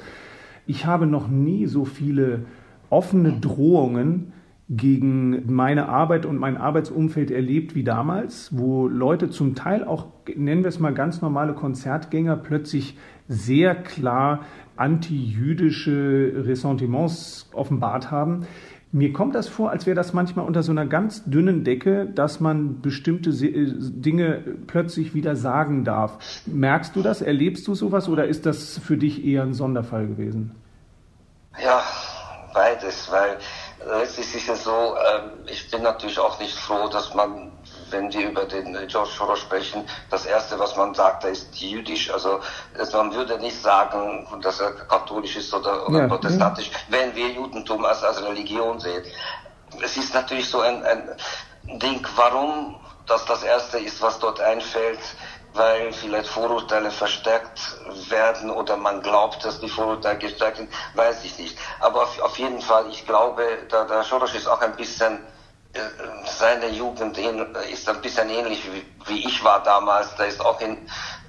Ich 0.66 0.86
habe 0.86 1.06
noch 1.06 1.28
nie 1.28 1.66
so 1.66 1.84
viele 1.84 2.46
offene 2.90 3.32
Drohungen 3.40 4.32
gegen 4.68 5.52
meine 5.52 5.88
Arbeit 5.88 6.26
und 6.26 6.38
mein 6.38 6.56
Arbeitsumfeld 6.56 7.30
erlebt 7.30 7.76
wie 7.76 7.84
damals, 7.84 8.56
wo 8.56 8.88
Leute 8.88 9.30
zum 9.30 9.54
Teil 9.54 9.84
auch, 9.84 10.06
nennen 10.34 10.64
wir 10.64 10.68
es 10.68 10.80
mal 10.80 10.92
ganz 10.92 11.22
normale 11.22 11.54
Konzertgänger, 11.54 12.36
plötzlich 12.36 12.96
sehr 13.28 13.76
klar 13.76 14.40
anti-jüdische 14.76 16.32
Ressentiments 16.44 17.48
offenbart 17.52 18.10
haben. 18.10 18.46
Mir 18.92 19.12
kommt 19.12 19.34
das 19.34 19.48
vor, 19.48 19.70
als 19.70 19.84
wäre 19.84 19.96
das 19.96 20.12
manchmal 20.12 20.46
unter 20.46 20.62
so 20.62 20.70
einer 20.70 20.86
ganz 20.86 21.24
dünnen 21.24 21.64
Decke, 21.64 22.06
dass 22.06 22.40
man 22.40 22.80
bestimmte 22.80 23.30
Dinge 23.30 24.42
plötzlich 24.66 25.12
wieder 25.12 25.36
sagen 25.36 25.84
darf. 25.84 26.18
Merkst 26.46 26.94
du 26.94 27.02
das? 27.02 27.20
Erlebst 27.20 27.66
du 27.66 27.74
sowas 27.74 28.08
oder 28.08 28.26
ist 28.26 28.46
das 28.46 28.78
für 28.78 28.96
dich 28.96 29.24
eher 29.24 29.42
ein 29.42 29.54
Sonderfall 29.54 30.06
gewesen? 30.06 30.54
Ja, 31.62 31.82
beides, 32.54 33.10
weil 33.10 33.38
es 34.02 34.18
ist 34.18 34.32
sicher 34.32 34.56
so, 34.56 34.70
ähm, 34.70 35.30
ich 35.46 35.70
bin 35.70 35.82
natürlich 35.82 36.18
auch 36.18 36.38
nicht 36.40 36.54
froh, 36.54 36.88
dass 36.88 37.14
man, 37.14 37.52
wenn 37.90 38.12
wir 38.12 38.30
über 38.30 38.44
den 38.44 38.74
George 38.88 39.10
Soros 39.16 39.40
sprechen, 39.40 39.86
das 40.10 40.26
Erste, 40.26 40.58
was 40.58 40.76
man 40.76 40.94
sagt, 40.94 41.24
da 41.24 41.28
ist 41.28 41.54
jüdisch. 41.56 42.10
Also 42.10 42.40
man 42.92 43.14
würde 43.14 43.38
nicht 43.38 43.60
sagen, 43.60 44.26
dass 44.42 44.60
er 44.60 44.72
katholisch 44.72 45.36
ist 45.36 45.52
oder, 45.54 45.88
oder 45.88 46.00
ja, 46.00 46.08
protestantisch, 46.08 46.70
wenn 46.88 47.14
wir 47.14 47.28
Judentum 47.28 47.84
als, 47.84 48.02
als 48.02 48.22
Religion 48.22 48.78
sehen. 48.80 49.04
Es 49.82 49.96
ist 49.96 50.14
natürlich 50.14 50.48
so 50.48 50.60
ein, 50.60 50.82
ein 50.84 51.10
Ding, 51.80 52.06
warum 52.16 52.76
das 53.06 53.24
das 53.24 53.42
Erste 53.42 53.78
ist, 53.78 54.02
was 54.02 54.18
dort 54.18 54.40
einfällt, 54.40 54.98
weil 55.54 55.92
vielleicht 55.92 56.28
Vorurteile 56.28 56.90
verstärkt 56.90 57.60
werden 58.10 58.50
oder 58.50 58.76
man 58.76 59.00
glaubt, 59.00 59.44
dass 59.44 59.60
die 59.60 59.68
Vorurteile 59.68 60.18
gestärkt 60.18 60.58
sind, 60.58 60.70
weiß 60.94 61.24
ich 61.24 61.38
nicht. 61.38 61.58
Aber 61.80 62.02
auf, 62.02 62.20
auf 62.20 62.38
jeden 62.38 62.60
Fall, 62.60 62.88
ich 62.90 63.06
glaube, 63.06 63.42
da, 63.68 63.84
der 63.84 64.02
Soros 64.02 64.34
ist 64.34 64.46
auch 64.46 64.60
ein 64.60 64.76
bisschen, 64.76 65.14
äh, 65.14 65.35
seine 66.24 66.68
Jugend 66.68 67.18
ist 67.70 67.88
ein 67.88 68.00
bisschen 68.00 68.28
ähnlich 68.30 68.62
wie, 68.72 68.84
wie 69.06 69.26
ich 69.26 69.42
war 69.44 69.62
damals. 69.62 70.14
Der 70.16 70.26
ist 70.26 70.40
auch 70.40 70.60
in 70.60 70.76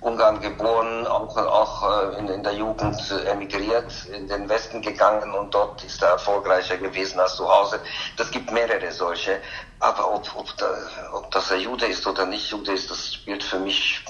Ungarn 0.01 0.39
geboren, 0.42 1.08
auch, 1.08 1.36
auch 1.38 2.12
äh, 2.13 2.20
in, 2.20 2.27
in 2.27 2.44
der 2.44 2.54
Jugend 2.54 3.00
emigriert, 3.27 3.92
in 4.06 4.27
den 4.27 4.48
Westen 4.48 4.82
gegangen 4.82 5.34
und 5.34 5.54
dort 5.54 5.84
ist 5.84 6.01
er 6.01 6.10
erfolgreicher 6.10 6.77
gewesen 6.77 7.20
als 7.20 7.36
zu 7.36 7.48
Hause. 7.50 7.80
Das 8.16 8.30
gibt 8.32 8.51
mehrere 8.51 8.92
solche. 8.92 9.42
Aber 9.80 10.13
ob, 10.13 10.36
ob, 10.36 10.58
da, 10.58 10.70
ob 11.13 11.30
das 11.32 11.51
ein 11.51 11.62
Jude 11.62 11.86
ist 11.86 12.06
oder 12.08 12.25
nicht 12.25 12.50
Jude 12.50 12.74
ist, 12.74 12.89
das 12.89 13.13
spielt 13.13 13.44
für 13.44 13.60
mich 13.60 14.04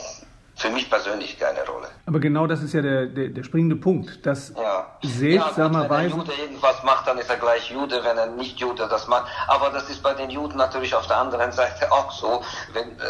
für 0.58 0.70
mich 0.72 0.90
persönlich 0.90 1.40
keine 1.40 1.64
Rolle. 1.68 1.88
Aber 2.08 2.20
genau 2.20 2.48
das 2.48 2.64
ist 2.64 2.74
ja 2.74 2.82
der, 2.82 3.06
der, 3.06 3.30
der 3.30 3.44
springende 3.44 3.76
Punkt, 3.76 4.26
dass 4.26 4.54
ja. 4.56 4.98
seltsamerweise... 5.04 6.10
Ja, 6.10 6.14
wenn 6.16 6.22
ein 6.22 6.28
Jude 6.28 6.42
irgendwas 6.42 6.84
macht, 6.84 7.08
dann 7.08 7.20
ist 7.20 7.30
er 7.30 7.38
gleich 7.38 7.70
Jude, 7.70 8.04
wenn 8.04 8.18
ein 8.18 8.36
Nicht-Jude 8.36 8.88
das 8.90 9.08
macht. 9.08 9.28
Aber 9.48 9.70
das 9.70 9.88
ist 9.90 10.02
bei 10.02 10.16
den 10.16 10.32
Juden 10.32 10.58
natürlich 10.58 10.96
auf 10.96 11.06
der 11.06 11.18
anderen 11.18 11.52
Seite 11.52 11.92
auch 11.92 12.12
so. 12.12 12.42
Wenn, 12.74 12.90
äh, 12.90 13.04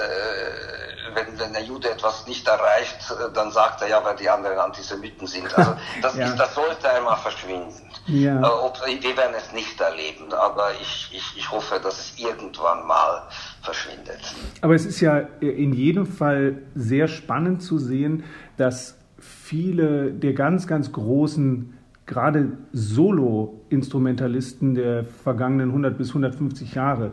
wenn, 1.13 1.39
wenn 1.39 1.53
der 1.53 1.63
Jude 1.63 1.89
etwas 1.89 2.27
nicht 2.27 2.45
erreicht, 2.45 3.15
dann 3.33 3.51
sagt 3.51 3.81
er 3.81 3.87
ja, 3.87 4.03
weil 4.03 4.17
die 4.17 4.29
anderen 4.29 4.59
Antisemiten 4.59 5.25
sind. 5.25 5.57
Also 5.57 5.73
das, 6.01 6.17
ja. 6.17 6.25
ist, 6.25 6.35
das 6.35 6.53
sollte 6.53 6.89
einmal 6.89 7.17
verschwinden. 7.17 7.89
Ja. 8.07 8.41
Äh, 8.41 8.45
ob, 8.45 8.77
wir 8.85 9.17
werden 9.17 9.35
es 9.37 9.53
nicht 9.53 9.79
erleben, 9.79 10.33
aber 10.33 10.71
ich, 10.81 11.09
ich, 11.13 11.37
ich 11.37 11.49
hoffe, 11.49 11.79
dass 11.79 11.97
es 11.97 12.19
irgendwann 12.19 12.85
mal 12.85 13.23
verschwindet. 13.67 14.35
Aber 14.61 14.75
es 14.75 14.85
ist 14.85 15.01
ja 15.01 15.19
in 15.39 15.73
jedem 15.73 16.05
Fall 16.05 16.59
sehr 16.75 17.07
spannend 17.07 17.61
zu 17.61 17.77
sehen, 17.77 18.23
dass 18.57 18.97
viele 19.19 20.11
der 20.11 20.33
ganz, 20.33 20.67
ganz 20.67 20.91
großen, 20.91 21.73
gerade 22.05 22.51
Solo-Instrumentalisten 22.71 24.75
der 24.75 25.03
vergangenen 25.03 25.69
100 25.69 25.97
bis 25.97 26.09
150 26.09 26.75
Jahre 26.75 27.11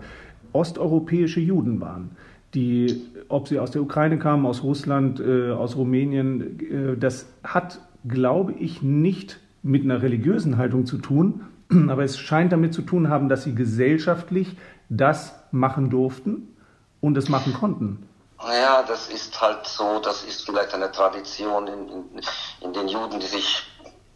osteuropäische 0.52 1.40
Juden 1.40 1.80
waren 1.80 2.10
die, 2.54 3.02
ob 3.28 3.48
sie 3.48 3.58
aus 3.58 3.72
der 3.72 3.82
Ukraine 3.82 4.18
kamen, 4.18 4.46
aus 4.46 4.62
Russland, 4.62 5.20
äh, 5.20 5.50
aus 5.50 5.76
Rumänien, 5.76 6.60
äh, 6.60 6.96
das 6.96 7.28
hat, 7.42 7.80
glaube 8.06 8.52
ich, 8.52 8.82
nicht 8.82 9.40
mit 9.62 9.84
einer 9.84 10.02
religiösen 10.02 10.56
Haltung 10.56 10.86
zu 10.86 10.98
tun, 10.98 11.42
aber 11.88 12.04
es 12.04 12.18
scheint 12.18 12.52
damit 12.52 12.72
zu 12.72 12.82
tun 12.82 13.08
haben, 13.08 13.28
dass 13.28 13.44
sie 13.44 13.54
gesellschaftlich 13.54 14.56
das 14.88 15.43
machen 15.54 15.90
durften 15.90 16.56
und 17.00 17.16
es 17.16 17.28
machen 17.28 17.54
konnten. 17.54 18.08
Ja, 18.42 18.82
das 18.82 19.08
ist 19.08 19.40
halt 19.40 19.66
so, 19.66 20.00
das 20.00 20.22
ist 20.24 20.44
vielleicht 20.44 20.74
eine 20.74 20.92
Tradition 20.92 21.66
in, 21.66 21.88
in, 21.88 22.20
in 22.60 22.72
den 22.72 22.88
Juden, 22.88 23.20
die 23.20 23.26
sich, 23.26 23.62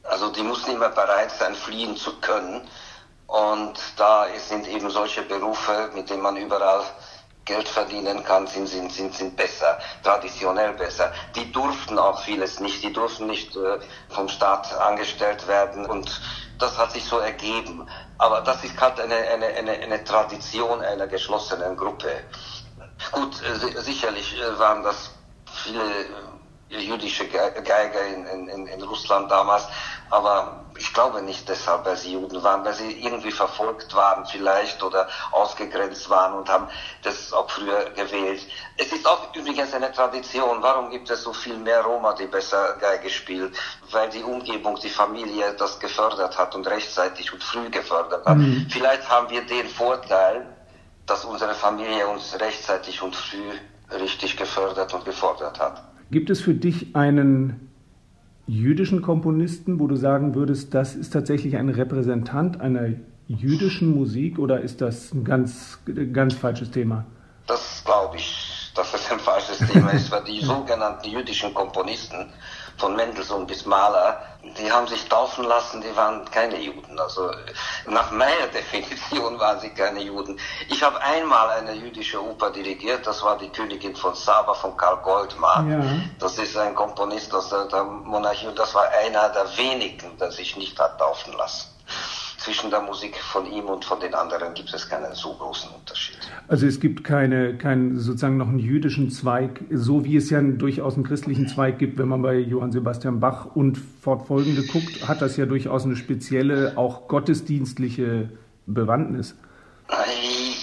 also 0.03 0.31
die 0.31 0.43
mussten 0.43 0.73
immer 0.73 0.91
bereit 0.91 1.31
sein, 1.31 1.55
fliehen 1.55 1.97
zu 1.97 2.13
können. 2.21 2.63
Und 3.27 3.79
da 3.97 4.27
sind 4.37 4.67
eben 4.69 4.91
solche 4.91 5.23
Berufe, 5.23 5.91
mit 5.95 6.11
denen 6.11 6.23
man 6.23 6.37
überall 6.37 6.83
Geld 7.45 7.69
verdienen 7.69 8.23
kann, 8.25 8.47
sind, 8.47 8.67
sind, 8.69 8.93
sind, 8.93 9.15
sind 9.15 9.37
besser, 9.37 9.79
traditionell 10.03 10.75
besser. 10.75 11.13
Die 11.35 11.51
durften 11.51 11.99
auch 11.99 12.21
vieles 12.23 12.61
nicht, 12.61 12.83
die 12.83 12.93
durften 12.93 13.27
nicht 13.27 13.57
äh, 13.57 13.79
vom 14.11 14.29
Staat 14.29 14.73
angestellt 14.79 15.49
werden 15.49 15.87
und 15.87 16.21
das 16.59 16.77
hat 16.77 16.93
sich 16.93 17.05
so 17.05 17.19
ergeben. 17.19 17.89
Aber 18.19 18.41
das 18.41 18.65
ist 18.65 18.81
halt 18.81 19.01
eine, 19.01 19.15
eine, 19.15 19.47
eine, 19.47 19.73
eine 19.73 20.05
Tradition 20.05 20.81
einer 20.81 21.07
geschlossenen 21.07 21.77
Gruppe. 21.77 22.11
Gut, 23.13 23.41
äh, 23.43 23.81
sicherlich 23.81 24.37
äh, 24.41 24.59
waren 24.59 24.83
das 24.83 25.11
viele 25.53 25.83
äh, 26.71 26.79
jüdische 26.81 27.27
Geiger 27.29 28.07
in, 28.07 28.49
in, 28.49 28.67
in 28.67 28.83
Russland 28.83 29.31
damals, 29.31 29.67
aber 30.11 30.65
ich 30.79 30.93
glaube 30.95 31.23
nicht 31.23 31.49
deshalb, 31.49 31.85
weil 31.85 31.97
sie 31.97 32.13
Juden 32.13 32.43
waren, 32.43 32.65
weil 32.65 32.75
sie 32.75 32.93
irgendwie 32.93 33.33
verfolgt 33.33 33.95
waren 33.95 34.25
vielleicht 34.27 34.83
oder 34.83 35.09
ausgegrenzt 35.33 36.09
waren 36.09 36.35
und 36.35 36.49
haben 36.49 36.69
das 37.03 37.33
auch 37.33 37.51
früher 37.51 37.91
gewählt. 37.91 38.47
Es 38.77 38.93
ist 38.93 39.07
auch 39.07 39.35
übrigens 39.35 39.75
eine 39.75 39.93
Tradition. 39.93 40.59
Warum 40.63 40.91
gibt 40.91 41.11
es 41.11 41.23
so 41.23 41.33
viel 41.33 41.57
mehr 41.57 41.83
Roma, 41.83 42.15
die 42.15 42.27
besser 42.27 42.77
Geige 42.81 43.11
spielen? 43.11 43.53
Weil 43.91 44.09
die 44.11 44.23
Umgebung, 44.23 44.79
die 44.83 44.89
Familie 44.89 45.55
das 45.59 45.81
gefördert 45.81 46.39
hat 46.39 46.55
und 46.55 46.67
rechtzeitig 46.67 47.33
und 47.33 47.43
früh 47.43 47.69
gefördert 47.71 48.25
hat. 48.25 48.37
Mhm. 48.37 48.67
Vielleicht 48.71 49.09
haben 49.11 49.29
wir 49.31 49.45
den 49.45 49.67
Vorteil, 49.69 50.47
dass 51.07 51.25
unsere 51.25 51.55
Familie 51.55 52.07
uns 52.07 52.39
rechtzeitig 52.39 53.03
und 53.03 53.17
früh 53.17 53.51
richtig 53.91 54.37
gefördert 54.37 54.93
und 54.95 55.05
gefordert 55.05 55.59
hat. 55.59 55.83
Gibt 56.11 56.31
es 56.31 56.41
für 56.41 56.55
dich 56.55 56.95
einen 56.95 57.68
jüdischen 58.49 59.03
Komponisten, 59.03 59.79
wo 59.79 59.87
du 59.87 59.95
sagen 59.95 60.35
würdest, 60.35 60.75
das 60.75 60.97
ist 60.97 61.11
tatsächlich 61.13 61.57
ein 61.57 61.69
Repräsentant 61.69 62.61
einer 62.61 62.95
jüdischen 63.29 63.95
Musik 63.95 64.39
oder 64.39 64.63
ist 64.63 64.81
das 64.81 65.13
ein 65.13 65.23
ganz, 65.23 65.79
ganz 66.13 66.35
falsches 66.35 66.71
Thema? 66.71 67.05
Das 67.47 67.83
glaube 67.85 68.17
ich, 68.17 68.48
es 69.09 69.13
ein 69.13 69.21
falsches 69.21 69.59
Thema 69.71 69.91
ist, 69.91 70.11
weil 70.11 70.25
die 70.25 70.41
sogenannten 70.45 71.09
jüdischen 71.09 71.55
Komponisten 71.55 72.33
von 72.77 72.95
Mendelssohn 72.95 73.47
bis 73.47 73.67
Mahler, 73.67 74.23
die 74.57 74.71
haben 74.71 74.87
sich 74.87 75.09
taufen 75.09 75.45
lassen, 75.45 75.81
die 75.81 75.97
waren 75.97 76.25
keine 76.31 76.61
Juden. 76.61 76.99
Also 76.99 77.31
nach 77.87 78.11
meiner 78.13 78.47
Definition 78.53 79.39
waren 79.39 79.59
sie 79.61 79.71
keine 79.71 80.01
Juden. 80.03 80.39
Ich 80.69 80.83
habe 80.83 81.01
einmal 81.01 81.51
eine 81.51 81.73
jüdische 81.75 82.23
Oper 82.23 82.51
dirigiert, 82.51 83.07
das 83.07 83.23
war 83.23 83.37
die 83.39 83.49
Königin 83.49 83.97
von 83.97 84.15
Saba 84.15 84.55
von 84.55 84.77
Karl 84.77 84.99
Goldmann. 84.99 85.71
Ja. 85.71 85.85
Das 86.19 86.39
ist 86.39 86.57
ein 86.57 86.75
Komponist 86.75 87.35
aus 87.35 87.49
der 87.49 87.85
Monarchie 87.85 88.47
und 88.47 88.59
das 88.59 88.75
war 88.75 88.89
einer 89.05 89.29
der 89.31 89.57
wenigen, 89.57 90.17
der 90.19 90.31
sich 90.31 90.57
nicht 90.57 90.79
hat 90.79 90.99
taufen 90.99 91.33
lassen 91.37 91.78
zwischen 92.49 92.71
der 92.71 92.81
Musik 92.81 93.15
von 93.19 93.45
ihm 93.45 93.67
und 93.67 93.85
von 93.85 94.01
den 94.01 94.15
anderen 94.15 94.55
gibt 94.55 94.73
es 94.73 94.89
keinen 94.89 95.15
so 95.15 95.35
großen 95.35 95.71
Unterschied. 95.71 96.17
Also 96.49 96.67
es 96.67 96.81
gibt 96.81 97.05
keine, 97.05 97.59
keinen 97.59 97.99
sozusagen 97.99 98.39
noch 98.39 98.49
einen 98.49 98.59
jüdischen 98.59 99.11
Zweig, 99.11 99.61
so 99.71 100.03
wie 100.07 100.17
es 100.17 100.31
ja 100.31 100.41
durchaus 100.41 100.95
einen 100.95 101.05
christlichen 101.05 101.47
Zweig 101.47 101.79
gibt, 101.79 101.99
wenn 101.99 102.09
man 102.09 102.23
bei 102.23 102.37
Johann 102.37 102.73
Sebastian 102.73 103.21
Bach 103.21 103.55
und 103.55 103.77
fortfolgende 103.77 104.63
guckt, 104.65 105.07
hat 105.07 105.21
das 105.21 105.37
ja 105.37 105.45
durchaus 105.45 105.85
eine 105.85 105.97
spezielle, 105.97 106.73
auch 106.77 107.07
gottesdienstliche 107.07 108.31
Bewandtnis. 108.65 109.35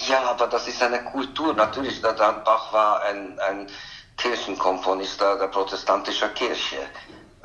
Ja, 0.08 0.30
aber 0.30 0.48
das 0.48 0.66
ist 0.66 0.82
eine 0.82 1.04
Kultur. 1.04 1.54
Natürlich, 1.54 2.02
der 2.02 2.14
Bach 2.14 2.72
war 2.72 3.02
ein, 3.02 3.38
ein 3.48 3.68
Kirchenkomponist 4.16 5.20
der, 5.20 5.36
der 5.36 5.46
protestantischen 5.46 6.34
Kirche. 6.34 6.78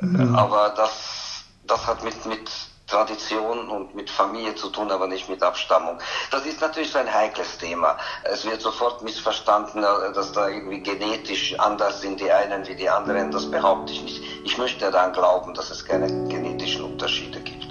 Mhm. 0.00 0.34
Aber 0.34 0.74
das, 0.76 1.44
das 1.68 1.86
hat 1.86 2.02
mit, 2.02 2.26
mit 2.26 2.50
Tradition 2.92 3.68
und 3.68 3.94
mit 3.94 4.10
Familie 4.10 4.54
zu 4.54 4.68
tun, 4.68 4.90
aber 4.90 5.06
nicht 5.06 5.28
mit 5.28 5.42
Abstammung. 5.42 5.98
Das 6.30 6.44
ist 6.44 6.60
natürlich 6.60 6.90
so 6.90 6.98
ein 6.98 7.12
heikles 7.12 7.56
Thema. 7.58 7.96
Es 8.24 8.44
wird 8.44 8.60
sofort 8.60 9.02
missverstanden, 9.02 9.80
dass 9.80 10.32
da 10.32 10.48
irgendwie 10.48 10.80
genetisch 10.80 11.58
anders 11.58 12.02
sind 12.02 12.20
die 12.20 12.30
einen 12.30 12.66
wie 12.68 12.74
die 12.74 12.88
anderen. 12.88 13.30
Das 13.30 13.50
behaupte 13.50 13.92
ich 13.92 14.02
nicht. 14.02 14.22
Ich 14.44 14.58
möchte 14.58 14.90
daran 14.90 15.12
glauben, 15.12 15.54
dass 15.54 15.70
es 15.70 15.84
keine 15.84 16.06
genetischen 16.28 16.84
Unterschiede 16.84 17.40
gibt. 17.40 17.66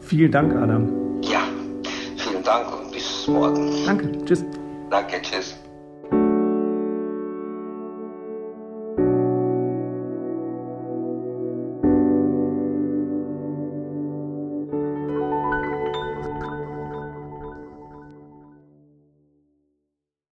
Vielen 0.00 0.32
Dank, 0.32 0.54
Adam. 0.54 1.20
Ja, 1.22 1.42
vielen 2.16 2.42
Dank 2.42 2.72
und 2.72 2.92
bis 2.92 3.26
morgen. 3.26 3.84
Danke, 3.84 4.24
tschüss. 4.24 4.44
Danke, 4.88 5.20
tschüss. 5.20 5.56